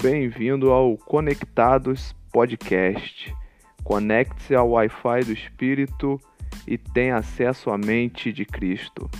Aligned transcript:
Bem-vindo 0.00 0.70
ao 0.70 0.96
Conectados 0.96 2.14
Podcast. 2.30 3.34
Conecte-se 3.82 4.54
ao 4.54 4.70
Wi-Fi 4.70 5.24
do 5.24 5.32
Espírito 5.32 6.20
e 6.68 6.78
tenha 6.78 7.16
acesso 7.16 7.68
à 7.68 7.76
mente 7.76 8.32
de 8.32 8.44
Cristo. 8.44 9.10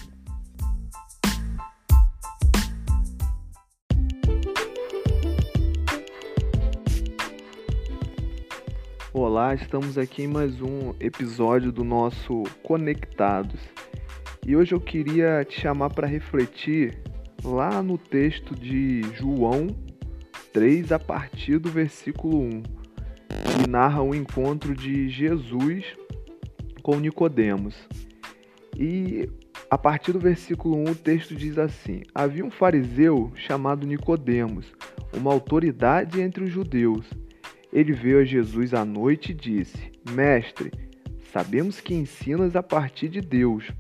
Olá, 9.13 9.55
estamos 9.55 9.99
aqui 9.99 10.23
em 10.23 10.29
mais 10.29 10.61
um 10.63 10.95
episódio 11.01 11.73
do 11.73 11.83
nosso 11.83 12.45
Conectados. 12.63 13.61
E 14.47 14.55
hoje 14.55 14.77
eu 14.77 14.81
queria 14.81 15.45
te 15.45 15.61
chamar 15.61 15.91
para 15.91 16.07
refletir 16.07 17.03
lá 17.43 17.83
no 17.83 17.99
texto 17.99 18.55
de 18.55 19.03
João 19.17 19.67
3, 20.59 20.91
a 20.91 20.99
partir 20.99 21.61
do 21.61 21.71
versículo 21.71 22.41
1, 22.41 22.63
que 22.63 23.71
narra 23.71 24.03
o 24.03 24.13
encontro 24.13 24.75
de 24.75 25.09
Jesus 25.09 25.85
com 26.83 26.97
Nicodemos. 26.97 27.77
E 28.77 29.31
a 29.71 29.79
partir 29.79 30.11
do 30.11 30.19
versículo 30.19 30.77
1, 30.79 30.91
o 30.91 30.95
texto 30.97 31.37
diz 31.37 31.59
assim: 31.59 32.03
Havia 32.13 32.45
um 32.45 32.51
fariseu 32.51 33.31
chamado 33.37 33.87
Nicodemos, 33.87 34.67
uma 35.15 35.33
autoridade 35.33 36.21
entre 36.21 36.43
os 36.43 36.51
judeus. 36.51 37.07
Ele 37.73 37.93
veio 37.93 38.19
a 38.19 38.25
Jesus 38.25 38.75
à 38.75 38.85
noite 38.85 39.31
e 39.31 39.37
disse: 39.37 39.93
Mestre, 40.11 40.73
sabemos 41.33 41.81
que 41.81 41.95
ensinas 41.95 42.57
a 42.57 42.65
partir 42.65 43.09
de 43.09 43.21
Deus, 43.21 43.71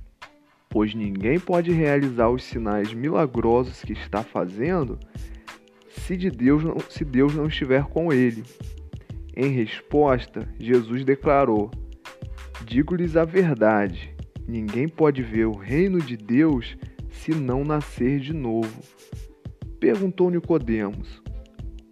pois 0.68 0.95
ninguém 0.95 1.40
pode 1.40 1.73
realizar 1.73 2.29
os 2.29 2.45
sinais 2.45 2.95
milagrosos 2.95 3.82
que 3.82 3.95
está 3.95 4.23
fazendo 4.23 4.96
se 5.88 6.16
de 6.16 6.30
Deus 6.30 6.62
não, 6.64 6.76
se 6.88 7.04
Deus 7.04 7.34
não 7.34 7.46
estiver 7.46 7.84
com 7.84 8.12
ele. 8.12 8.42
Em 9.36 9.50
resposta, 9.50 10.48
Jesus 10.58 11.04
declarou: 11.04 11.70
Digo-lhes 12.64 13.16
a 13.16 13.24
verdade, 13.24 14.14
ninguém 14.46 14.88
pode 14.88 15.22
ver 15.22 15.46
o 15.46 15.56
reino 15.56 16.00
de 16.00 16.16
Deus 16.16 16.76
se 17.10 17.32
não 17.32 17.64
nascer 17.64 18.20
de 18.20 18.32
novo. 18.32 18.82
Perguntou 19.78 20.30
Nicodemos: 20.30 21.22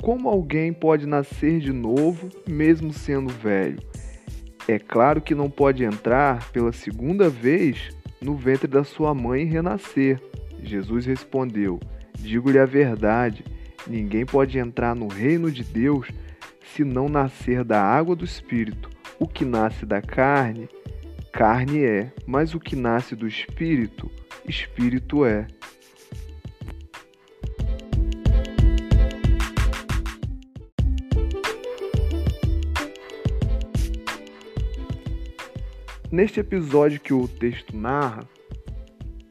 Como 0.03 0.29
alguém 0.29 0.73
pode 0.73 1.07
nascer 1.07 1.61
de 1.61 1.73
novo, 1.73 2.29
mesmo 2.49 2.93
sendo 2.93 3.33
velho? 3.33 3.79
É 4.69 4.79
claro 4.79 5.21
que 5.21 5.35
não 5.35 5.49
pode 5.49 5.85
entrar 5.85 6.51
pela 6.51 6.73
segunda 6.73 7.29
vez 7.29 7.91
no 8.21 8.35
ventre 8.35 8.67
da 8.67 8.83
sua 8.83 9.15
mãe 9.15 9.43
e 9.43 9.47
renascer. 9.47 10.21
Jesus 10.63 11.07
respondeu: 11.07 11.79
Digo-lhe 12.19 12.59
a 12.59 12.67
verdade, 12.67 13.45
ninguém 13.87 14.27
pode 14.27 14.59
entrar 14.59 14.95
no 14.95 15.09
reino 15.09 15.51
de 15.51 15.63
Deus 15.63 16.09
se 16.75 16.85
não 16.85 17.09
nascer 17.09 17.65
da 17.65 17.83
água 17.83 18.15
do 18.15 18.25
Espírito. 18.25 18.91
O 19.19 19.27
que 19.27 19.45
nasce 19.45 19.87
da 19.87 20.03
carne, 20.03 20.69
carne 21.33 21.85
é, 21.85 22.13
mas 22.27 22.55
o 22.55 22.61
que 22.61 22.77
nasce 22.77 23.17
do 23.17 23.27
Espírito, 23.27 24.11
Espírito 24.47 25.25
é. 25.25 25.47
Neste 36.11 36.41
episódio 36.41 37.01
que 37.01 37.13
o 37.13 37.27
texto 37.27 37.77
narra, 37.77 38.27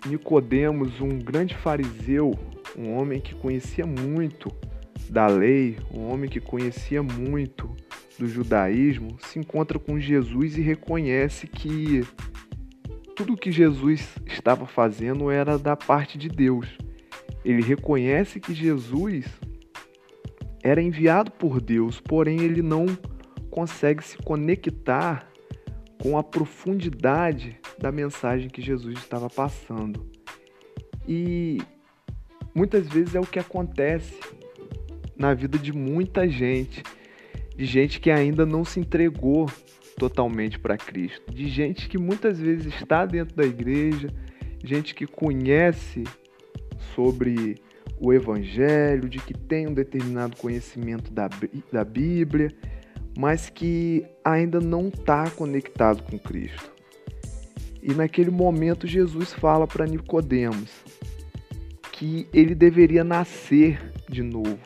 Nicodemos, 0.05 1.01
um 1.01 1.17
grande 1.17 1.55
fariseu, 1.55 2.37
um 2.77 2.93
homem 2.95 3.19
que 3.19 3.33
conhecia 3.35 3.85
muito 3.85 4.51
da 5.09 5.27
lei, 5.27 5.77
um 5.93 6.11
homem 6.11 6.29
que 6.29 6.39
conhecia 6.39 7.01
muito 7.01 7.69
do 8.17 8.27
judaísmo, 8.27 9.17
se 9.19 9.39
encontra 9.39 9.77
com 9.77 9.99
Jesus 9.99 10.57
e 10.57 10.61
reconhece 10.61 11.47
que 11.47 12.05
tudo 13.15 13.37
que 13.37 13.51
Jesus 13.51 14.07
estava 14.25 14.65
fazendo 14.65 15.29
era 15.29 15.57
da 15.57 15.75
parte 15.75 16.17
de 16.17 16.27
Deus. 16.27 16.67
Ele 17.43 17.61
reconhece 17.61 18.39
que 18.39 18.53
Jesus 18.53 19.25
era 20.63 20.81
enviado 20.81 21.31
por 21.31 21.61
Deus, 21.61 22.01
porém 22.01 22.41
ele 22.41 22.61
não 22.61 22.85
consegue 23.51 24.03
se 24.03 24.17
conectar 24.17 25.29
com 26.01 26.17
a 26.17 26.23
profundidade 26.23 27.57
da 27.79 27.91
mensagem 27.91 28.49
que 28.49 28.61
Jesus 28.61 28.97
estava 28.97 29.29
passando. 29.29 30.09
E 31.07 31.59
muitas 32.55 32.87
vezes 32.87 33.13
é 33.13 33.19
o 33.19 33.25
que 33.25 33.37
acontece 33.37 34.17
na 35.17 35.33
vida 35.33 35.57
de 35.57 35.73
muita 35.73 36.27
gente, 36.27 36.81
de 37.55 37.65
gente 37.65 37.99
que 37.99 38.09
ainda 38.09 38.45
não 38.45 38.63
se 38.63 38.79
entregou 38.79 39.49
totalmente 39.97 40.57
para 40.57 40.77
Cristo, 40.77 41.33
de 41.33 41.47
gente 41.49 41.89
que 41.89 41.97
muitas 41.97 42.39
vezes 42.39 42.73
está 42.73 43.05
dentro 43.05 43.35
da 43.35 43.45
igreja, 43.45 44.09
gente 44.63 44.95
que 44.95 45.05
conhece 45.05 46.03
sobre 46.95 47.55
o 47.99 48.13
Evangelho, 48.13 49.07
de 49.07 49.19
que 49.19 49.33
tem 49.33 49.67
um 49.67 49.73
determinado 49.73 50.35
conhecimento 50.37 51.11
da, 51.11 51.29
da 51.71 51.83
Bíblia, 51.83 52.51
mas 53.17 53.49
que 53.49 54.05
ainda 54.23 54.59
não 54.59 54.89
está 54.89 55.29
conectado 55.29 56.03
com 56.03 56.19
Cristo. 56.19 56.73
E 57.81 57.93
naquele 57.93 58.31
momento 58.31 58.87
Jesus 58.87 59.31
fala 59.31 59.65
para 59.67 59.85
Nicodemos 59.85 60.69
que 61.95 62.27
ele 62.33 62.53
deveria 62.53 63.05
nascer 63.05 63.79
de 64.09 64.21
novo, 64.21 64.59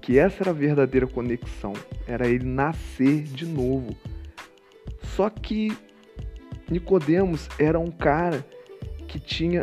que 0.00 0.16
essa 0.16 0.44
era 0.44 0.50
a 0.50 0.54
verdadeira 0.54 1.08
conexão, 1.08 1.72
era 2.06 2.28
ele 2.28 2.44
nascer 2.44 3.24
de 3.24 3.44
novo. 3.44 3.96
Só 5.02 5.28
que 5.28 5.76
Nicodemos 6.70 7.48
era 7.58 7.80
um 7.80 7.90
cara 7.90 8.46
que 9.08 9.18
tinha 9.18 9.62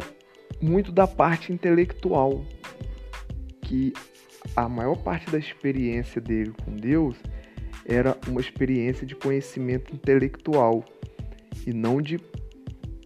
muito 0.62 0.92
da 0.92 1.08
parte 1.08 1.54
intelectual, 1.54 2.46
que 3.62 3.94
a 4.54 4.68
maior 4.68 4.98
parte 4.98 5.32
da 5.32 5.38
experiência 5.38 6.20
dele 6.20 6.52
com 6.66 6.76
Deus 6.76 7.16
era 7.86 8.18
uma 8.28 8.42
experiência 8.42 9.08
de 9.08 9.16
conhecimento 9.16 9.96
intelectual 9.96 10.84
e 11.66 11.74
não 11.74 12.02
de 12.02 12.20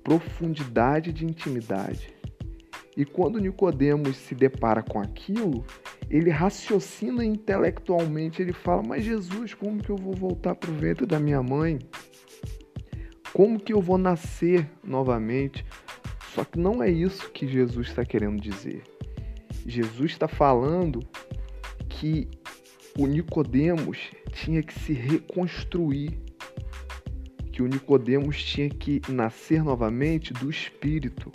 profundidade 0.03 1.13
de 1.13 1.25
intimidade. 1.25 2.12
E 2.95 3.05
quando 3.05 3.39
Nicodemos 3.39 4.17
se 4.17 4.35
depara 4.35 4.83
com 4.83 4.99
aquilo, 4.99 5.65
ele 6.09 6.29
raciocina 6.29 7.25
intelectualmente, 7.25 8.41
ele 8.41 8.53
fala: 8.53 8.83
"Mas 8.83 9.03
Jesus, 9.03 9.53
como 9.53 9.81
que 9.81 9.89
eu 9.89 9.97
vou 9.97 10.13
voltar 10.13 10.55
para 10.55 10.69
o 10.69 10.75
ventre 10.75 11.05
da 11.05 11.19
minha 11.19 11.41
mãe? 11.41 11.79
Como 13.33 13.59
que 13.59 13.73
eu 13.73 13.81
vou 13.81 13.97
nascer 13.97 14.69
novamente?" 14.83 15.65
Só 16.33 16.43
que 16.43 16.57
não 16.57 16.81
é 16.81 16.89
isso 16.89 17.31
que 17.31 17.47
Jesus 17.47 17.87
está 17.87 18.03
querendo 18.03 18.41
dizer. 18.41 18.83
Jesus 19.65 20.11
está 20.11 20.27
falando 20.27 20.99
que 21.87 22.27
o 22.97 23.05
Nicodemos 23.05 24.11
tinha 24.31 24.61
que 24.63 24.73
se 24.79 24.93
reconstruir, 24.93 26.19
que 27.51 27.61
o 27.61 27.67
Nicodemos 27.67 28.43
tinha 28.43 28.67
que 28.67 28.99
nascer 29.07 29.63
novamente 29.63 30.33
do 30.33 30.49
espírito. 30.49 31.31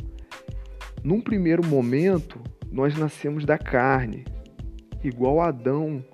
Num 1.09 1.23
primeiro 1.23 1.67
momento, 1.67 2.39
nós 2.71 2.95
nascemos 2.95 3.47
da 3.47 3.57
carne, 3.57 4.27
igual 5.03 5.41
Adão 5.41 6.05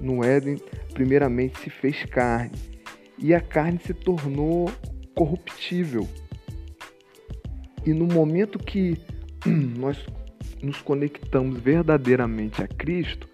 no 0.00 0.24
Éden, 0.24 0.56
primeiramente 0.92 1.60
se 1.60 1.70
fez 1.70 2.04
carne, 2.06 2.58
e 3.16 3.32
a 3.32 3.40
carne 3.40 3.78
se 3.78 3.94
tornou 3.94 4.68
corruptível. 5.14 6.08
E 7.86 7.94
no 7.94 8.04
momento 8.04 8.58
que 8.58 8.98
nós 9.46 10.04
nos 10.60 10.82
conectamos 10.82 11.60
verdadeiramente 11.60 12.64
a 12.64 12.66
Cristo, 12.66 13.28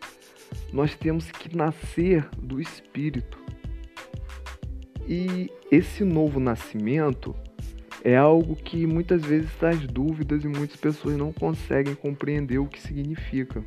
nós 0.74 0.94
temos 0.94 1.30
que 1.30 1.56
nascer 1.56 2.28
do 2.36 2.60
Espírito. 2.60 3.38
E 5.08 5.50
esse 5.72 6.04
novo 6.04 6.38
nascimento 6.38 7.34
é 8.04 8.16
algo 8.16 8.54
que 8.54 8.86
muitas 8.86 9.22
vezes 9.22 9.50
traz 9.56 9.86
dúvidas 9.86 10.44
e 10.44 10.48
muitas 10.48 10.76
pessoas 10.76 11.16
não 11.16 11.32
conseguem 11.32 11.94
compreender 11.94 12.58
o 12.58 12.66
que 12.66 12.80
significa. 12.80 13.64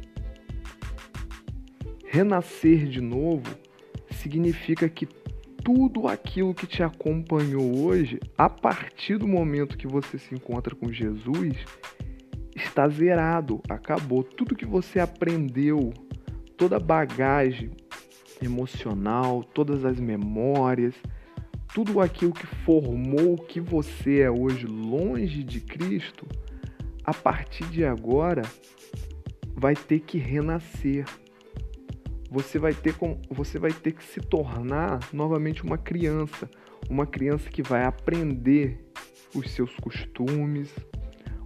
Renascer 2.08 2.86
de 2.88 3.02
novo 3.02 3.48
significa 4.12 4.88
que 4.90 5.08
tudo 5.64 6.08
aquilo 6.08 6.54
que 6.54 6.66
te 6.66 6.82
acompanhou 6.82 7.86
hoje, 7.86 8.20
a 8.38 8.50
partir 8.50 9.18
do 9.18 9.28
momento 9.28 9.78
que 9.78 9.88
você 9.88 10.18
se 10.18 10.34
encontra 10.34 10.76
com 10.76 10.92
Jesus, 10.92 11.56
está 12.56 12.88
zerado, 12.90 13.62
acabou. 13.70 14.24
Tudo 14.24 14.56
que 14.56 14.66
você 14.66 15.00
aprendeu, 15.00 15.94
toda 16.58 16.78
a 16.78 16.80
bagagem 16.80 17.72
emocional, 18.42 19.44
todas 19.44 19.86
as 19.86 20.00
memórias, 20.00 20.96
tudo 21.74 22.02
aquilo 22.02 22.34
que 22.34 22.46
formou 22.46 23.34
o 23.34 23.42
que 23.42 23.62
você 23.62 24.20
é 24.22 24.32
hoje 24.32 24.66
longe 24.66 25.44
de 25.44 25.62
Cristo, 25.62 26.28
a 27.04 27.14
partir 27.14 27.66
de 27.66 27.86
agora 27.86 28.44
vai 29.56 29.76
ter 29.76 30.00
que 30.02 30.18
renascer. 30.18 31.06
você 32.30 32.58
vai 32.58 32.74
ter 32.74 32.94
com, 32.96 33.20
você 33.30 33.60
vai 33.60 33.72
ter 33.72 33.92
que 33.92 34.04
se 34.04 34.20
tornar 34.20 35.00
novamente 35.12 35.64
uma 35.64 35.78
criança, 35.78 36.50
uma 36.90 37.06
criança 37.06 37.50
que 37.50 37.62
vai 37.62 37.84
aprender 37.84 38.80
os 39.36 39.52
seus 39.52 39.76
costumes, 39.78 40.74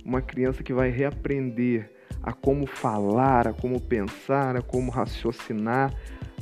uma 0.04 0.22
criança 0.22 0.64
que 0.64 0.74
vai 0.74 0.90
reaprender 0.90 1.92
a 2.22 2.34
como 2.34 2.66
falar, 2.66 3.48
a 3.48 3.54
como 3.54 3.80
pensar, 3.80 4.56
a 4.56 4.62
como 4.62 4.92
raciocinar 4.92 5.94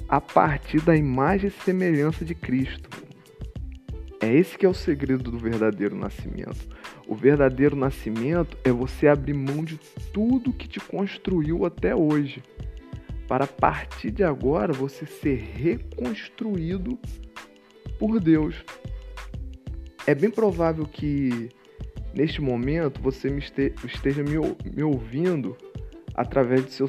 a 0.07 0.21
partir 0.21 0.81
da 0.81 0.95
imagem 0.95 1.47
e 1.47 1.63
semelhança 1.63 2.23
de 2.23 2.35
Cristo. 2.35 3.02
É 4.23 4.33
esse 4.33 4.57
que 4.57 4.65
é 4.65 4.69
o 4.69 4.73
segredo 4.73 5.29
do 5.29 5.37
verdadeiro 5.37 5.97
nascimento. 5.97 6.65
O 7.05 7.13
verdadeiro 7.13 7.75
nascimento 7.75 8.57
é 8.63 8.71
você 8.71 9.09
abrir 9.09 9.33
mão 9.33 9.65
de 9.65 9.77
tudo 10.13 10.53
que 10.53 10.65
te 10.65 10.79
construiu 10.79 11.65
até 11.65 11.93
hoje 11.93 12.41
para 13.27 13.43
a 13.43 13.47
partir 13.47 14.11
de 14.11 14.23
agora 14.23 14.71
você 14.71 15.05
ser 15.05 15.35
reconstruído 15.35 16.97
por 17.99 18.17
Deus. 18.21 18.63
É 20.07 20.15
bem 20.15 20.29
provável 20.29 20.85
que 20.85 21.49
neste 22.13 22.41
momento 22.41 23.01
você 23.01 23.27
esteja 23.83 24.23
me 24.23 24.83
ouvindo 24.83 25.57
através 26.15 26.79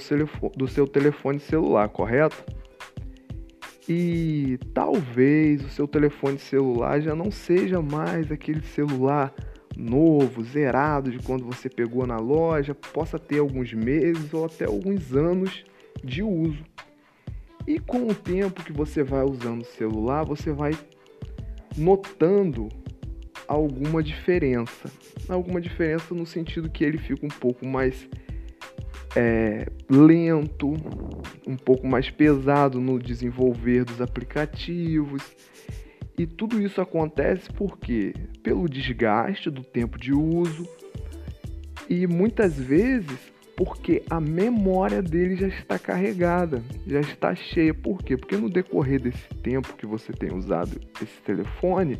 do 0.55 0.69
seu, 0.69 0.87
telefone, 0.87 1.41
celular, 1.41 1.89
correto? 1.89 2.45
E 3.89 4.59
talvez 4.73 5.65
o 5.65 5.69
seu 5.69 5.87
telefone 5.87 6.39
celular 6.39 7.01
já 7.01 7.15
não 7.15 7.31
seja 7.31 7.83
mais 7.83 8.33
aquele 8.33 8.63
celular 8.63 9.35
novo, 9.77 10.43
zerado 10.43 11.11
de 11.11 11.19
quando 11.19 11.45
você 11.45 11.69
pegou 11.69 12.07
na 12.07 12.17
loja, 12.17 12.75
possa 12.75 13.19
ter 13.19 13.41
alguns 13.41 13.73
meses 13.73 14.33
ou 14.33 14.47
até 14.47 14.65
alguns 14.65 15.15
anos 15.15 15.65
de 16.03 16.23
uso. 16.23 16.65
E 17.67 17.79
com 17.79 18.07
o 18.07 18.15
tempo 18.15 18.63
que 18.63 18.73
você 18.73 19.03
vai 19.03 19.25
usando 19.25 19.63
o 19.63 19.67
celular, 19.67 20.25
você 20.25 20.53
vai 20.53 20.73
notando 21.77 22.69
alguma 23.49 24.03
diferença. 24.03 24.91
Alguma 25.29 25.61
diferença 25.61 26.15
no 26.15 26.27
sentido 26.27 26.71
que 26.71 26.85
ele 26.85 26.99
fica 26.99 27.25
um 27.25 27.31
pouco 27.31 27.67
mais 27.67 28.09
é, 29.17 29.67
lento, 29.89 30.75
um 31.47 31.57
pouco 31.57 31.87
mais 31.87 32.11
pesado 32.11 32.81
no 32.81 32.99
desenvolver 32.99 33.85
dos 33.85 34.01
aplicativos. 34.01 35.23
E 36.17 36.27
tudo 36.27 36.61
isso 36.61 36.81
acontece 36.81 37.51
porque 37.53 38.15
pelo 38.43 38.69
desgaste 38.69 39.51
do 39.51 39.65
tempo 39.65 39.99
de 39.99 40.13
uso 40.13 40.69
e 41.89 42.07
muitas 42.07 42.59
vezes 42.59 43.35
porque 43.57 44.03
a 44.11 44.21
memória 44.21 45.01
dele 45.01 45.37
já 45.37 45.49
está 45.49 45.79
carregada, 45.79 46.63
já 46.87 47.01
está 47.01 47.35
cheia. 47.35 47.73
Por 47.73 48.03
quê? 48.03 48.17
Porque 48.17 48.37
no 48.37 48.51
decorrer 48.51 49.01
desse 49.01 49.29
tempo 49.43 49.77
que 49.77 49.87
você 49.87 50.13
tem 50.13 50.33
usado 50.35 50.81
esse 51.01 51.21
telefone, 51.25 51.99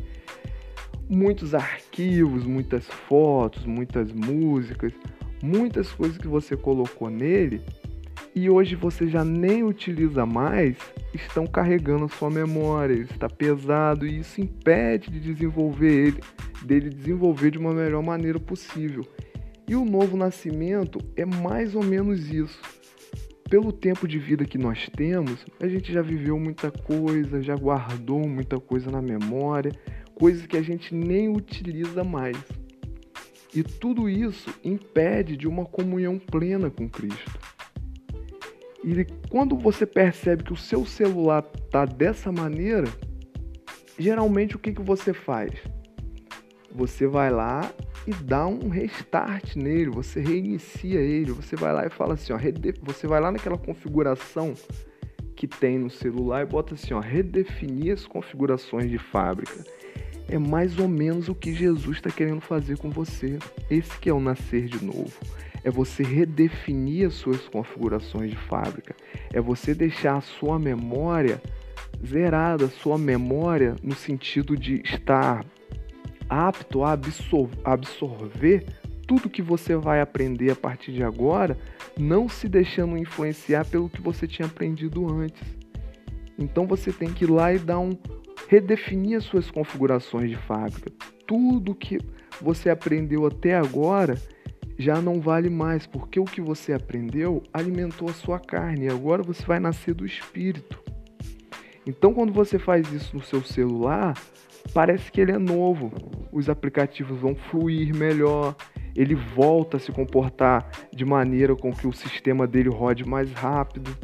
muitos 1.09 1.53
arquivos, 1.53 2.45
muitas 2.45 2.85
fotos, 2.85 3.65
muitas 3.65 4.11
músicas, 4.11 4.91
muitas 5.45 5.91
coisas 5.91 6.17
que 6.17 6.27
você 6.27 6.57
colocou 6.57 7.09
nele 7.09 7.61
e 8.33 8.49
hoje 8.49 8.75
você 8.75 9.07
já 9.07 9.23
nem 9.23 9.63
utiliza 9.63 10.25
mais, 10.25 10.75
estão 11.13 11.45
carregando 11.45 12.09
sua 12.09 12.29
memória, 12.29 12.93
ele 12.93 13.03
está 13.03 13.29
pesado 13.29 14.05
e 14.05 14.19
isso 14.19 14.41
impede 14.41 15.09
de 15.09 15.19
desenvolver 15.19 16.07
ele, 16.07 16.19
dele 16.63 16.89
desenvolver 16.89 17.51
de 17.51 17.57
uma 17.57 17.73
melhor 17.73 18.03
maneira 18.03 18.39
possível. 18.39 19.05
E 19.67 19.75
o 19.75 19.85
novo 19.85 20.17
nascimento 20.17 20.99
é 21.15 21.25
mais 21.25 21.75
ou 21.75 21.83
menos 21.83 22.29
isso. 22.29 22.59
Pelo 23.49 23.71
tempo 23.71 24.07
de 24.07 24.17
vida 24.17 24.43
que 24.43 24.57
nós 24.57 24.89
temos, 24.89 25.45
a 25.59 25.67
gente 25.67 25.93
já 25.93 26.01
viveu 26.01 26.37
muita 26.39 26.71
coisa, 26.71 27.41
já 27.41 27.55
guardou 27.55 28.27
muita 28.27 28.59
coisa 28.59 28.89
na 28.89 29.01
memória, 29.01 29.71
coisas 30.15 30.45
que 30.45 30.57
a 30.57 30.61
gente 30.61 30.93
nem 30.93 31.29
utiliza 31.29 32.03
mais. 32.03 32.37
E 33.55 33.63
tudo 33.63 34.09
isso 34.09 34.53
impede 34.63 35.37
de 35.37 35.47
uma 35.47 35.65
comunhão 35.65 36.19
plena 36.19 36.69
com 36.69 36.89
Cristo. 36.89 37.39
E 38.83 39.05
quando 39.29 39.57
você 39.57 39.85
percebe 39.85 40.43
que 40.43 40.53
o 40.53 40.57
seu 40.57 40.85
celular 40.85 41.43
está 41.55 41.85
dessa 41.85 42.31
maneira, 42.31 42.87
geralmente 43.97 44.55
o 44.55 44.59
que, 44.59 44.73
que 44.73 44.81
você 44.81 45.13
faz? 45.13 45.51
Você 46.69 47.07
vai 47.07 47.31
lá 47.31 47.73
e 48.05 48.11
dá 48.11 48.45
um 48.45 48.69
restart 48.69 49.55
nele, 49.55 49.89
você 49.89 50.19
reinicia 50.19 50.99
ele, 50.99 51.31
você 51.31 51.55
vai 51.55 51.73
lá 51.73 51.85
e 51.85 51.89
fala 51.89 52.13
assim, 52.15 52.33
ó, 52.33 52.37
você 52.83 53.07
vai 53.07 53.21
lá 53.21 53.31
naquela 53.31 53.57
configuração 53.57 54.53
que 55.35 55.47
tem 55.47 55.79
no 55.79 55.89
celular 55.89 56.43
e 56.43 56.45
bota 56.45 56.75
assim, 56.75 56.93
ó, 56.93 56.99
redefinir 56.99 57.93
as 57.93 58.05
configurações 58.05 58.89
de 58.89 58.97
fábrica. 58.97 59.63
É 60.27 60.37
mais 60.37 60.79
ou 60.79 60.87
menos 60.87 61.29
o 61.29 61.35
que 61.35 61.53
Jesus 61.53 61.97
está 61.97 62.09
querendo 62.09 62.41
fazer 62.41 62.77
com 62.77 62.89
você. 62.89 63.37
Esse 63.69 63.97
que 63.99 64.09
é 64.09 64.13
o 64.13 64.19
nascer 64.19 64.67
de 64.67 64.83
novo. 64.83 65.13
É 65.63 65.71
você 65.71 66.03
redefinir 66.03 67.07
as 67.07 67.13
suas 67.15 67.47
configurações 67.47 68.31
de 68.31 68.37
fábrica. 68.37 68.95
É 69.33 69.39
você 69.39 69.73
deixar 69.73 70.17
a 70.17 70.21
sua 70.21 70.57
memória 70.59 71.41
zerada, 72.05 72.65
a 72.65 72.69
sua 72.69 72.97
memória 72.97 73.75
no 73.81 73.95
sentido 73.95 74.55
de 74.55 74.81
estar 74.83 75.45
apto 76.29 76.83
a 76.83 76.97
absorver 77.63 78.65
tudo 79.07 79.29
que 79.29 79.41
você 79.41 79.75
vai 79.75 80.01
aprender 80.01 80.51
a 80.51 80.55
partir 80.55 80.91
de 80.91 81.03
agora, 81.03 81.57
não 81.97 82.27
se 82.27 82.49
deixando 82.49 82.97
influenciar 82.97 83.65
pelo 83.65 83.89
que 83.89 84.01
você 84.01 84.27
tinha 84.27 84.47
aprendido 84.47 85.07
antes. 85.11 85.43
Então 86.37 86.65
você 86.65 86.91
tem 86.91 87.13
que 87.13 87.23
ir 87.23 87.29
lá 87.29 87.53
e 87.53 87.59
dar 87.59 87.79
um 87.79 87.97
redefinir 88.47 89.17
as 89.17 89.23
suas 89.23 89.49
configurações 89.49 90.29
de 90.29 90.35
fábrica. 90.35 90.91
Tudo 91.27 91.75
que 91.75 91.99
você 92.41 92.69
aprendeu 92.69 93.25
até 93.25 93.55
agora 93.55 94.15
já 94.77 95.01
não 95.01 95.21
vale 95.21 95.49
mais, 95.49 95.87
porque 95.87 96.19
o 96.19 96.25
que 96.25 96.41
você 96.41 96.73
aprendeu 96.73 97.41
alimentou 97.53 98.09
a 98.09 98.13
sua 98.13 98.39
carne 98.39 98.85
e 98.85 98.89
agora 98.89 99.23
você 99.23 99.43
vai 99.45 99.59
nascer 99.59 99.93
do 99.93 100.05
espírito. 100.05 100.83
Então, 101.87 102.13
quando 102.13 102.33
você 102.33 102.57
faz 102.57 102.91
isso 102.91 103.15
no 103.15 103.23
seu 103.23 103.43
celular, 103.43 104.15
parece 104.73 105.11
que 105.11 105.21
ele 105.21 105.31
é 105.31 105.37
novo. 105.37 105.91
Os 106.31 106.49
aplicativos 106.49 107.19
vão 107.19 107.35
fluir 107.35 107.95
melhor, 107.95 108.55
ele 108.95 109.15
volta 109.15 109.77
a 109.77 109.79
se 109.79 109.91
comportar 109.91 110.69
de 110.91 111.05
maneira 111.05 111.55
com 111.55 111.71
que 111.71 111.87
o 111.87 111.93
sistema 111.93 112.47
dele 112.47 112.69
rode 112.69 113.07
mais 113.07 113.31
rápido. 113.31 113.95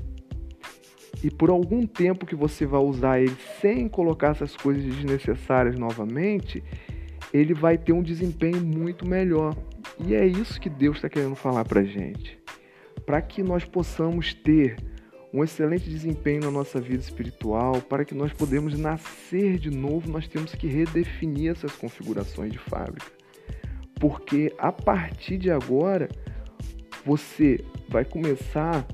E 1.23 1.29
por 1.29 1.49
algum 1.49 1.85
tempo 1.85 2.25
que 2.25 2.35
você 2.35 2.65
vai 2.65 2.81
usar 2.81 3.19
ele 3.19 3.35
sem 3.59 3.87
colocar 3.87 4.29
essas 4.29 4.55
coisas 4.55 4.83
desnecessárias 4.83 5.77
novamente, 5.77 6.63
ele 7.33 7.53
vai 7.53 7.77
ter 7.77 7.93
um 7.93 8.01
desempenho 8.01 8.59
muito 8.61 9.07
melhor. 9.07 9.55
E 9.99 10.15
é 10.15 10.25
isso 10.25 10.59
que 10.59 10.69
Deus 10.69 10.97
está 10.97 11.09
querendo 11.09 11.35
falar 11.35 11.63
para 11.65 11.83
gente. 11.83 12.39
Para 13.05 13.21
que 13.21 13.43
nós 13.43 13.63
possamos 13.63 14.33
ter 14.33 14.77
um 15.33 15.43
excelente 15.43 15.89
desempenho 15.89 16.41
na 16.41 16.51
nossa 16.51 16.79
vida 16.79 17.01
espiritual, 17.01 17.81
para 17.81 18.03
que 18.03 18.13
nós 18.13 18.33
podemos 18.33 18.77
nascer 18.77 19.57
de 19.57 19.69
novo, 19.69 20.11
nós 20.11 20.27
temos 20.27 20.53
que 20.53 20.67
redefinir 20.67 21.51
essas 21.51 21.71
configurações 21.73 22.51
de 22.51 22.57
fábrica. 22.57 23.11
Porque 23.99 24.53
a 24.57 24.71
partir 24.71 25.37
de 25.37 25.51
agora, 25.51 26.09
você 27.05 27.63
vai 27.87 28.03
começar 28.03 28.85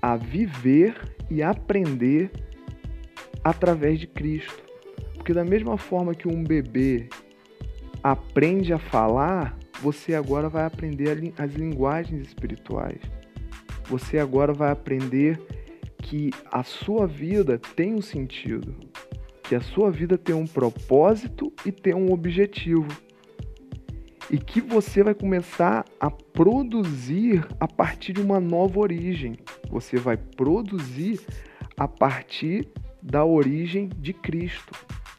a 0.00 0.16
viver 0.16 0.94
e 1.30 1.42
aprender 1.42 2.30
através 3.42 4.00
de 4.00 4.06
Cristo. 4.06 4.62
Porque 5.14 5.32
da 5.32 5.44
mesma 5.44 5.76
forma 5.76 6.14
que 6.14 6.28
um 6.28 6.42
bebê 6.42 7.08
aprende 8.02 8.72
a 8.72 8.78
falar, 8.78 9.56
você 9.80 10.14
agora 10.14 10.48
vai 10.48 10.64
aprender 10.64 11.32
as 11.38 11.52
linguagens 11.54 12.26
espirituais 12.26 13.00
você 13.88 14.18
agora 14.18 14.52
vai 14.52 14.70
aprender 14.70 15.40
que 16.02 16.30
a 16.52 16.62
sua 16.62 17.06
vida 17.06 17.58
tem 17.74 17.94
um 17.94 18.02
sentido, 18.02 18.76
que 19.42 19.54
a 19.54 19.60
sua 19.60 19.90
vida 19.90 20.18
tem 20.18 20.34
um 20.34 20.46
propósito 20.46 21.52
e 21.64 21.72
tem 21.72 21.94
um 21.94 22.12
objetivo. 22.12 22.88
E 24.30 24.36
que 24.36 24.60
você 24.60 25.02
vai 25.02 25.14
começar 25.14 25.84
a 25.98 26.10
produzir 26.10 27.46
a 27.58 27.66
partir 27.66 28.12
de 28.12 28.20
uma 28.20 28.38
nova 28.38 28.78
origem. 28.78 29.38
Você 29.70 29.96
vai 29.96 30.16
produzir 30.16 31.20
a 31.78 31.88
partir 31.88 32.68
da 33.02 33.24
origem 33.24 33.88
de 33.96 34.12
Cristo. 34.12 34.74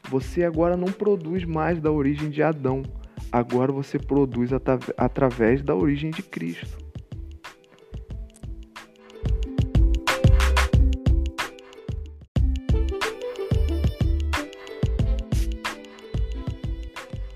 Você 0.08 0.44
agora 0.44 0.76
não 0.76 0.92
produz 0.92 1.44
mais 1.44 1.80
da 1.80 1.90
origem 1.90 2.30
de 2.30 2.42
Adão, 2.42 2.82
agora 3.30 3.72
você 3.72 3.98
produz 3.98 4.50
através 4.96 5.62
da 5.62 5.74
origem 5.74 6.10
de 6.10 6.22
Cristo. 6.22 6.79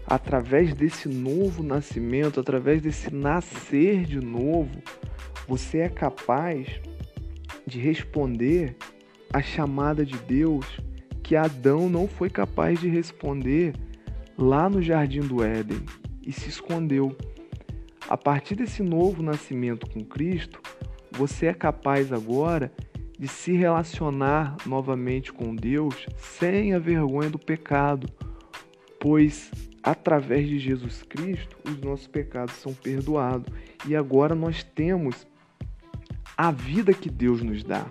Através 0.07 0.75
desse 0.75 1.09
novo 1.09 1.63
nascimento, 1.63 2.41
através 2.41 2.83
desse 2.83 3.13
nascer 3.13 4.05
de 4.05 4.21
novo, 4.21 4.83
você 5.49 5.79
é 5.79 5.89
capaz 5.89 6.81
de 7.67 7.81
responder 7.81 8.77
a 9.33 9.43
chamada 9.43 10.05
de 10.05 10.17
Deus 10.19 10.81
que 11.23 11.35
Adão 11.35 11.89
não 11.89 12.07
foi 12.07 12.29
capaz 12.29 12.79
de 12.79 12.89
responder 12.89 13.75
lá 14.37 14.69
no 14.69 14.83
jardim 14.83 15.21
do 15.21 15.43
Éden 15.43 15.81
e 16.27 16.33
se 16.33 16.49
escondeu. 16.49 17.17
A 18.09 18.17
partir 18.17 18.55
desse 18.55 18.83
novo 18.83 19.23
nascimento 19.23 19.89
com 19.89 20.05
Cristo, 20.05 20.61
você 21.11 21.47
é 21.47 21.55
capaz 21.55 22.13
agora 22.13 22.71
de 23.19 23.27
se 23.29 23.53
relacionar 23.53 24.57
novamente 24.67 25.33
com 25.33 25.55
Deus 25.55 26.07
sem 26.19 26.75
a 26.75 26.79
vergonha 26.79 27.31
do 27.31 27.39
pecado, 27.39 28.07
pois 29.01 29.51
através 29.85 30.49
de 30.49 30.59
Jesus 30.59 31.03
Cristo 31.03 31.59
os 31.65 31.79
nossos 31.81 32.07
pecados 32.07 32.55
são 32.55 32.73
perdoados 32.73 33.53
e 33.87 33.95
agora 33.95 34.35
nós 34.35 34.63
temos 34.63 35.27
a 36.37 36.51
vida 36.51 36.95
que 36.95 37.11
Deus 37.11 37.43
nos 37.43 37.63
dá. 37.63 37.87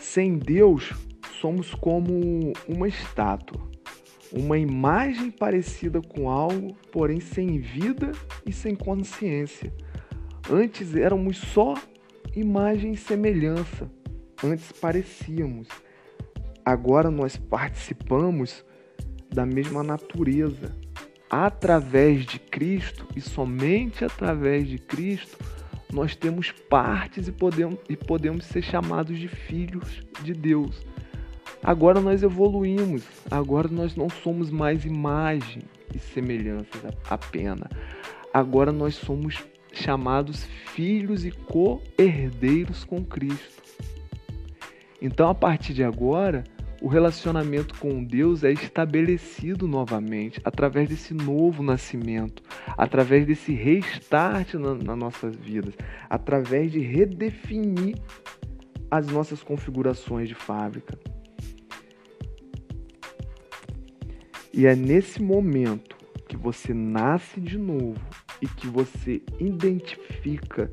Sem 0.00 0.38
Deus, 0.38 0.92
somos 1.40 1.74
como 1.74 2.52
uma 2.68 2.88
estátua, 2.88 3.60
uma 4.32 4.56
imagem 4.56 5.30
parecida 5.30 6.00
com 6.00 6.30
algo, 6.30 6.74
porém 6.92 7.20
sem 7.20 7.58
vida 7.58 8.12
e 8.46 8.52
sem 8.52 8.74
consciência. 8.74 9.72
Antes 10.50 10.94
éramos 10.94 11.36
só 11.36 11.74
imagem 12.34 12.92
e 12.92 12.96
semelhança, 12.96 13.90
antes 14.42 14.72
parecíamos. 14.72 15.68
Agora 16.64 17.10
nós 17.10 17.36
participamos 17.36 18.64
da 19.32 19.46
mesma 19.46 19.82
natureza. 19.82 20.74
Através 21.28 22.26
de 22.26 22.38
Cristo 22.38 23.06
e 23.14 23.20
somente 23.20 24.04
através 24.04 24.68
de 24.68 24.78
Cristo 24.78 25.38
nós 25.92 26.14
temos 26.14 26.52
partes 26.52 27.28
e 27.28 27.32
podemos, 27.32 27.78
e 27.88 27.96
podemos 27.96 28.44
ser 28.46 28.62
chamados 28.62 29.18
de 29.18 29.28
filhos 29.28 30.02
de 30.22 30.32
Deus. 30.32 30.84
Agora 31.62 32.00
nós 32.00 32.22
evoluímos, 32.22 33.04
agora 33.30 33.68
nós 33.68 33.94
não 33.94 34.08
somos 34.08 34.50
mais 34.50 34.84
imagem 34.84 35.62
e 35.94 35.98
semelhanças 35.98 36.80
apenas. 37.08 37.68
Agora 38.32 38.72
nós 38.72 38.94
somos 38.94 39.42
chamados 39.72 40.44
filhos 40.74 41.24
e 41.24 41.30
co-herdeiros 41.30 42.84
com 42.84 43.04
Cristo. 43.04 43.60
Então, 45.02 45.28
a 45.28 45.34
partir 45.34 45.72
de 45.72 45.82
agora, 45.82 46.44
o 46.80 46.88
relacionamento 46.88 47.78
com 47.78 48.02
Deus 48.02 48.42
é 48.42 48.52
estabelecido 48.52 49.68
novamente 49.68 50.40
através 50.44 50.88
desse 50.88 51.12
novo 51.12 51.62
nascimento, 51.62 52.42
através 52.76 53.26
desse 53.26 53.52
restart 53.52 54.54
na, 54.54 54.74
nas 54.74 54.96
nossas 54.96 55.36
vidas, 55.36 55.74
através 56.08 56.72
de 56.72 56.80
redefinir 56.80 57.96
as 58.90 59.06
nossas 59.08 59.42
configurações 59.42 60.28
de 60.28 60.34
fábrica. 60.34 60.98
E 64.52 64.66
é 64.66 64.74
nesse 64.74 65.22
momento 65.22 65.96
que 66.26 66.36
você 66.36 66.72
nasce 66.72 67.40
de 67.40 67.58
novo 67.58 68.00
e 68.40 68.48
que 68.48 68.66
você 68.66 69.22
identifica 69.38 70.72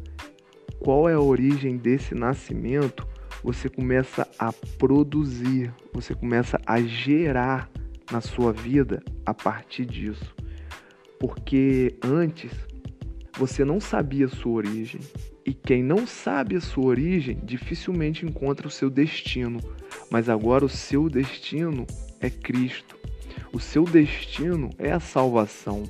qual 0.79 1.09
é 1.09 1.13
a 1.13 1.19
origem 1.19 1.77
desse 1.77 2.15
nascimento 2.15 3.07
você 3.47 3.69
começa 3.69 4.27
a 4.37 4.51
produzir, 4.77 5.73
você 5.93 6.13
começa 6.13 6.59
a 6.65 6.81
gerar 6.81 7.69
na 8.11 8.19
sua 8.19 8.51
vida 8.51 9.01
a 9.25 9.33
partir 9.33 9.85
disso. 9.85 10.35
Porque 11.17 11.95
antes 12.03 12.51
você 13.37 13.63
não 13.63 13.79
sabia 13.79 14.25
a 14.25 14.29
sua 14.29 14.51
origem. 14.51 14.99
E 15.45 15.53
quem 15.53 15.81
não 15.81 16.05
sabe 16.05 16.57
a 16.57 16.59
sua 16.59 16.87
origem 16.87 17.39
dificilmente 17.41 18.25
encontra 18.25 18.67
o 18.67 18.71
seu 18.71 18.89
destino. 18.89 19.61
Mas 20.11 20.27
agora 20.27 20.65
o 20.65 20.69
seu 20.69 21.09
destino 21.09 21.87
é 22.19 22.29
Cristo. 22.29 22.97
O 23.53 23.61
seu 23.61 23.85
destino 23.85 24.71
é 24.77 24.91
a 24.91 24.99
salvação. 24.99 25.83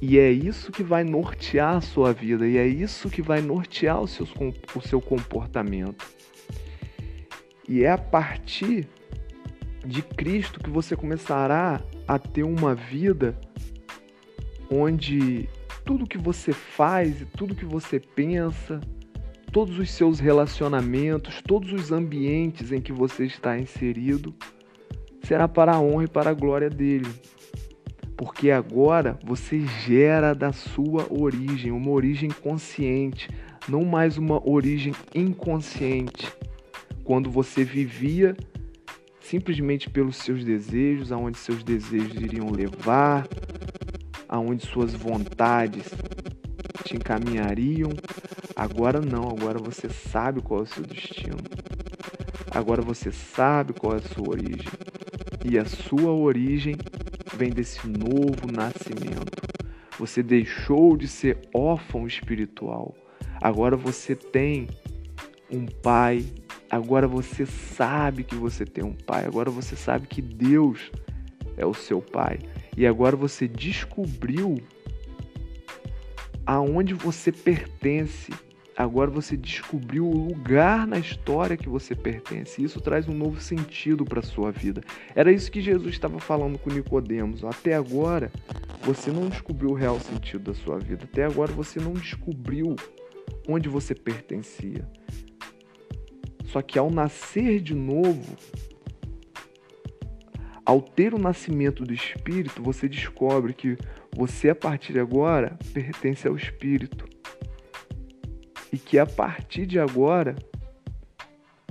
E 0.00 0.18
é 0.18 0.32
isso 0.32 0.72
que 0.72 0.82
vai 0.82 1.04
nortear 1.04 1.76
a 1.76 1.80
sua 1.80 2.12
vida, 2.12 2.48
e 2.48 2.56
é 2.56 2.66
isso 2.66 3.08
que 3.08 3.22
vai 3.22 3.40
nortear 3.40 4.02
o 4.02 4.08
seu, 4.08 4.26
o 4.74 4.80
seu 4.80 5.00
comportamento. 5.00 6.04
E 7.72 7.84
é 7.84 7.90
a 7.90 7.96
partir 7.96 8.86
de 9.82 10.02
Cristo 10.02 10.60
que 10.60 10.68
você 10.68 10.94
começará 10.94 11.80
a 12.06 12.18
ter 12.18 12.42
uma 12.42 12.74
vida 12.74 13.34
onde 14.70 15.48
tudo 15.82 16.06
que 16.06 16.18
você 16.18 16.52
faz 16.52 17.22
e 17.22 17.24
tudo 17.24 17.54
que 17.54 17.64
você 17.64 17.98
pensa, 17.98 18.78
todos 19.50 19.78
os 19.78 19.90
seus 19.90 20.20
relacionamentos, 20.20 21.40
todos 21.40 21.72
os 21.72 21.90
ambientes 21.90 22.72
em 22.72 22.80
que 22.82 22.92
você 22.92 23.24
está 23.24 23.58
inserido, 23.58 24.34
será 25.22 25.48
para 25.48 25.72
a 25.72 25.80
honra 25.80 26.04
e 26.04 26.08
para 26.08 26.28
a 26.28 26.34
glória 26.34 26.68
dele. 26.68 27.08
Porque 28.18 28.50
agora 28.50 29.18
você 29.24 29.60
gera 29.86 30.34
da 30.34 30.52
sua 30.52 31.06
origem, 31.08 31.72
uma 31.72 31.90
origem 31.90 32.28
consciente, 32.28 33.30
não 33.66 33.82
mais 33.82 34.18
uma 34.18 34.46
origem 34.46 34.92
inconsciente 35.14 36.30
quando 37.12 37.30
você 37.30 37.62
vivia 37.62 38.34
simplesmente 39.20 39.90
pelos 39.90 40.16
seus 40.16 40.42
desejos, 40.42 41.12
aonde 41.12 41.36
seus 41.36 41.62
desejos 41.62 42.14
iriam 42.14 42.50
levar, 42.50 43.28
aonde 44.26 44.66
suas 44.66 44.94
vontades 44.94 45.90
te 46.82 46.96
encaminhariam. 46.96 47.90
Agora 48.56 48.98
não, 48.98 49.28
agora 49.28 49.58
você 49.58 49.90
sabe 49.90 50.40
qual 50.40 50.60
é 50.60 50.62
o 50.62 50.66
seu 50.66 50.82
destino. 50.84 51.36
Agora 52.50 52.80
você 52.80 53.12
sabe 53.12 53.74
qual 53.74 53.92
é 53.92 53.98
a 53.98 54.08
sua 54.14 54.30
origem. 54.30 54.72
E 55.44 55.58
a 55.58 55.66
sua 55.66 56.12
origem 56.12 56.76
vem 57.34 57.50
desse 57.50 57.86
novo 57.86 58.50
nascimento. 58.50 59.42
Você 59.98 60.22
deixou 60.22 60.96
de 60.96 61.06
ser 61.06 61.46
órfão 61.52 62.06
espiritual. 62.06 62.94
Agora 63.38 63.76
você 63.76 64.16
tem 64.16 64.66
um 65.50 65.66
pai 65.66 66.24
Agora 66.72 67.06
você 67.06 67.44
sabe 67.44 68.24
que 68.24 68.34
você 68.34 68.64
tem 68.64 68.82
um 68.82 68.94
pai. 68.94 69.26
Agora 69.26 69.50
você 69.50 69.76
sabe 69.76 70.06
que 70.06 70.22
Deus 70.22 70.90
é 71.58 71.66
o 71.66 71.74
seu 71.74 72.00
pai. 72.00 72.38
E 72.74 72.86
agora 72.86 73.14
você 73.14 73.46
descobriu 73.46 74.56
aonde 76.46 76.94
você 76.94 77.30
pertence. 77.30 78.32
Agora 78.74 79.10
você 79.10 79.36
descobriu 79.36 80.06
o 80.06 80.16
lugar 80.16 80.86
na 80.86 80.98
história 80.98 81.58
que 81.58 81.68
você 81.68 81.94
pertence. 81.94 82.64
Isso 82.64 82.80
traz 82.80 83.06
um 83.06 83.12
novo 83.12 83.38
sentido 83.38 84.02
para 84.02 84.20
a 84.20 84.22
sua 84.22 84.50
vida. 84.50 84.80
Era 85.14 85.30
isso 85.30 85.52
que 85.52 85.60
Jesus 85.60 85.92
estava 85.92 86.18
falando 86.18 86.56
com 86.56 86.70
Nicodemos. 86.70 87.44
Até 87.44 87.74
agora 87.74 88.32
você 88.82 89.10
não 89.10 89.28
descobriu 89.28 89.72
o 89.72 89.74
real 89.74 90.00
sentido 90.00 90.44
da 90.44 90.54
sua 90.54 90.78
vida. 90.78 91.04
Até 91.04 91.24
agora 91.26 91.52
você 91.52 91.78
não 91.78 91.92
descobriu 91.92 92.74
onde 93.46 93.68
você 93.68 93.94
pertencia. 93.94 94.88
Só 96.52 96.60
que 96.60 96.78
ao 96.78 96.90
nascer 96.90 97.60
de 97.62 97.74
novo, 97.74 98.36
ao 100.66 100.82
ter 100.82 101.14
o 101.14 101.18
nascimento 101.18 101.82
do 101.82 101.94
Espírito, 101.94 102.62
você 102.62 102.86
descobre 102.86 103.54
que 103.54 103.78
você, 104.14 104.50
a 104.50 104.54
partir 104.54 104.92
de 104.92 105.00
agora, 105.00 105.58
pertence 105.72 106.28
ao 106.28 106.36
Espírito. 106.36 107.08
E 108.70 108.76
que 108.76 108.98
a 108.98 109.06
partir 109.06 109.64
de 109.64 109.80
agora, 109.80 110.36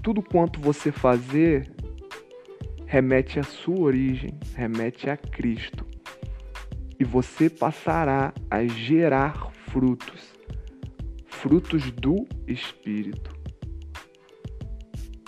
tudo 0.01 0.23
quanto 0.23 0.59
você 0.59 0.91
fazer 0.91 1.71
remete 2.87 3.39
à 3.39 3.43
sua 3.43 3.81
origem, 3.81 4.33
remete 4.55 5.11
a 5.11 5.15
Cristo. 5.15 5.85
E 6.99 7.03
você 7.03 7.51
passará 7.51 8.33
a 8.49 8.65
gerar 8.65 9.51
frutos, 9.67 10.33
frutos 11.27 11.91
do 11.91 12.27
Espírito 12.47 13.40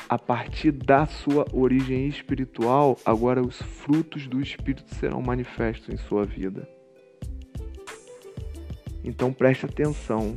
a 0.09 0.17
partir 0.17 0.71
da 0.71 1.05
sua 1.05 1.45
origem 1.51 2.07
espiritual, 2.07 2.97
agora 3.05 3.41
os 3.41 3.61
frutos 3.61 4.27
do 4.27 4.41
Espírito 4.41 4.93
serão 4.95 5.21
manifestos 5.21 5.89
em 5.89 5.97
sua 5.97 6.25
vida. 6.25 6.67
Então 9.03 9.33
preste 9.33 9.65
atenção. 9.65 10.35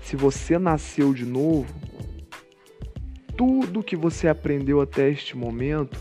Se 0.00 0.16
você 0.16 0.58
nasceu 0.58 1.14
de 1.14 1.24
novo, 1.24 1.72
tudo 3.36 3.82
que 3.82 3.96
você 3.96 4.28
aprendeu 4.28 4.80
até 4.80 5.08
este 5.08 5.36
momento, 5.36 5.98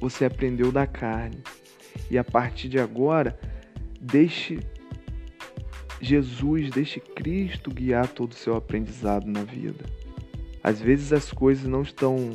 você 0.00 0.24
aprendeu 0.24 0.70
da 0.70 0.86
carne. 0.86 1.42
E 2.10 2.18
a 2.18 2.24
partir 2.24 2.68
de 2.68 2.78
agora, 2.78 3.38
deixe 4.00 4.60
Jesus, 6.00 6.70
deixe 6.70 7.00
Cristo 7.00 7.70
guiar 7.70 8.06
todo 8.06 8.32
o 8.32 8.36
seu 8.36 8.54
aprendizado 8.54 9.26
na 9.26 9.42
vida. 9.42 9.84
Às 10.68 10.82
vezes 10.82 11.14
as 11.14 11.32
coisas 11.32 11.64
não 11.66 11.80
estão 11.80 12.30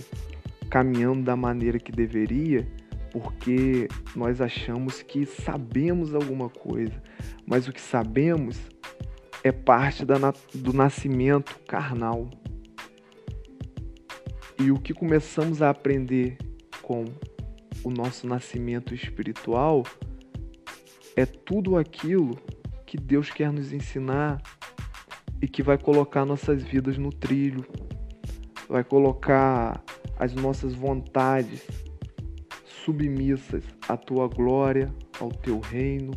caminhando 0.67 1.21
da 1.21 1.35
maneira 1.35 1.77
que 1.77 1.91
deveria, 1.91 2.67
porque 3.11 3.87
nós 4.15 4.41
achamos 4.41 5.03
que 5.03 5.23
sabemos 5.23 6.15
alguma 6.15 6.49
coisa, 6.49 6.99
mas 7.45 7.67
o 7.67 7.71
que 7.71 7.79
sabemos 7.79 8.59
é 9.43 9.51
parte 9.51 10.03
da, 10.03 10.15
do 10.51 10.73
nascimento 10.73 11.59
carnal. 11.67 12.27
E 14.59 14.71
o 14.71 14.79
que 14.79 14.95
começamos 14.95 15.61
a 15.61 15.69
aprender 15.69 16.35
com 16.81 17.05
o 17.83 17.91
nosso 17.91 18.25
nascimento 18.25 18.95
espiritual 18.95 19.83
é 21.15 21.23
tudo 21.23 21.77
aquilo 21.77 22.35
que 22.83 22.97
Deus 22.97 23.29
quer 23.29 23.53
nos 23.53 23.71
ensinar 23.71 24.41
e 25.39 25.47
que 25.47 25.61
vai 25.61 25.77
colocar 25.77 26.25
nossas 26.25 26.63
vidas 26.63 26.97
no 26.97 27.11
trilho, 27.11 27.63
vai 28.73 28.83
colocar 28.83 29.83
as 30.17 30.33
nossas 30.33 30.73
vontades 30.73 31.61
submissas 32.65 33.63
à 33.87 33.95
tua 33.95 34.27
glória, 34.27 34.91
ao 35.19 35.29
teu 35.29 35.59
reino. 35.59 36.11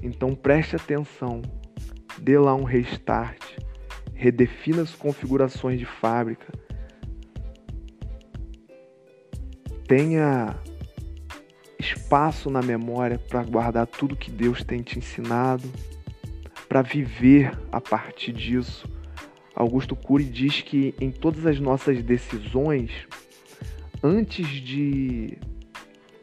Então 0.00 0.36
preste 0.36 0.76
atenção, 0.76 1.42
dê 2.16 2.38
lá 2.38 2.54
um 2.54 2.62
restart, 2.62 3.42
redefina 4.14 4.82
as 4.82 4.94
configurações 4.94 5.80
de 5.80 5.84
fábrica, 5.84 6.46
tenha 9.88 10.54
espaço 11.76 12.50
na 12.50 12.62
memória 12.62 13.18
para 13.18 13.42
guardar 13.42 13.88
tudo 13.88 14.14
que 14.14 14.30
Deus 14.30 14.62
tem 14.62 14.80
te 14.80 15.00
ensinado, 15.00 15.68
para 16.68 16.82
viver 16.82 17.50
a 17.72 17.80
partir 17.80 18.32
disso. 18.32 18.88
Augusto 19.54 19.94
Cury 19.94 20.24
diz 20.24 20.60
que 20.60 20.94
em 21.00 21.10
todas 21.10 21.46
as 21.46 21.60
nossas 21.60 22.02
decisões, 22.02 22.90
antes 24.02 24.46
de 24.46 25.38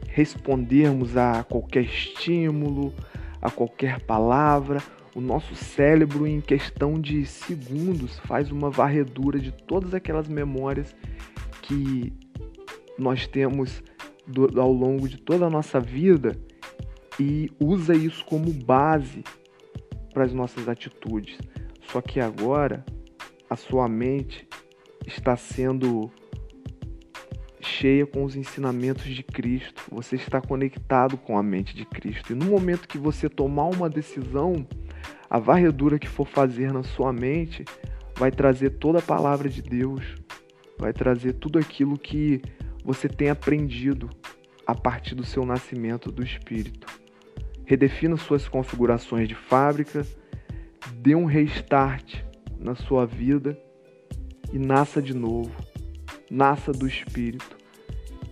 respondermos 0.08 1.16
a 1.16 1.42
qualquer 1.42 1.84
estímulo, 1.84 2.92
a 3.40 3.50
qualquer 3.50 4.00
palavra, 4.00 4.82
o 5.14 5.20
nosso 5.20 5.54
cérebro, 5.54 6.26
em 6.26 6.40
questão 6.40 7.00
de 7.00 7.24
segundos, 7.26 8.18
faz 8.20 8.50
uma 8.50 8.70
varredura 8.70 9.38
de 9.38 9.52
todas 9.52 9.94
aquelas 9.94 10.28
memórias 10.28 10.94
que 11.62 12.12
nós 12.98 13.26
temos 13.26 13.82
do, 14.26 14.60
ao 14.60 14.72
longo 14.72 15.08
de 15.08 15.16
toda 15.16 15.46
a 15.46 15.50
nossa 15.50 15.80
vida 15.80 16.38
e 17.18 17.50
usa 17.60 17.94
isso 17.94 18.24
como 18.24 18.52
base 18.52 19.22
para 20.12 20.24
as 20.24 20.32
nossas 20.32 20.68
atitudes. 20.68 21.38
Só 21.90 22.00
que 22.00 22.20
agora 22.20 22.84
a 23.52 23.56
sua 23.56 23.86
mente 23.86 24.48
está 25.06 25.36
sendo 25.36 26.10
cheia 27.60 28.06
com 28.06 28.24
os 28.24 28.34
ensinamentos 28.34 29.04
de 29.04 29.22
Cristo. 29.22 29.82
Você 29.90 30.16
está 30.16 30.40
conectado 30.40 31.18
com 31.18 31.36
a 31.36 31.42
mente 31.42 31.76
de 31.76 31.84
Cristo. 31.84 32.32
E 32.32 32.34
no 32.34 32.46
momento 32.46 32.88
que 32.88 32.96
você 32.96 33.28
tomar 33.28 33.66
uma 33.66 33.90
decisão, 33.90 34.66
a 35.28 35.38
varredura 35.38 35.98
que 35.98 36.08
for 36.08 36.26
fazer 36.26 36.72
na 36.72 36.82
sua 36.82 37.12
mente 37.12 37.62
vai 38.16 38.30
trazer 38.30 38.70
toda 38.70 39.00
a 39.00 39.02
palavra 39.02 39.50
de 39.50 39.60
Deus, 39.60 40.02
vai 40.78 40.94
trazer 40.94 41.34
tudo 41.34 41.58
aquilo 41.58 41.98
que 41.98 42.40
você 42.82 43.06
tem 43.06 43.28
aprendido 43.28 44.08
a 44.66 44.74
partir 44.74 45.14
do 45.14 45.26
seu 45.26 45.44
nascimento 45.44 46.10
do 46.10 46.22
espírito. 46.22 46.86
Redefina 47.66 48.16
suas 48.16 48.48
configurações 48.48 49.28
de 49.28 49.34
fábrica, 49.34 50.06
dê 51.02 51.14
um 51.14 51.26
restart 51.26 52.31
na 52.62 52.74
sua 52.74 53.04
vida 53.04 53.58
e 54.52 54.58
nasça 54.58 55.02
de 55.02 55.14
novo. 55.14 55.52
Nasça 56.30 56.72
do 56.72 56.86
espírito 56.86 57.56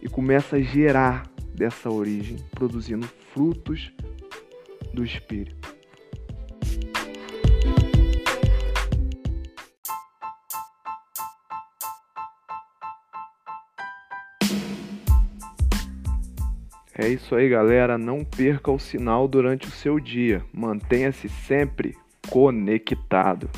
e 0.00 0.08
começa 0.08 0.56
a 0.56 0.60
gerar 0.60 1.30
dessa 1.54 1.90
origem, 1.90 2.38
produzindo 2.52 3.06
frutos 3.34 3.92
do 4.94 5.04
espírito. 5.04 5.74
É 16.94 17.08
isso 17.08 17.34
aí, 17.34 17.48
galera. 17.48 17.96
Não 17.96 18.22
perca 18.24 18.70
o 18.70 18.78
sinal 18.78 19.26
durante 19.26 19.66
o 19.66 19.70
seu 19.70 19.98
dia. 19.98 20.44
Mantenha-se 20.52 21.30
sempre 21.30 21.96
conectado. 22.28 23.48